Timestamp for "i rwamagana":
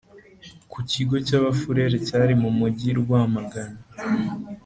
2.91-3.77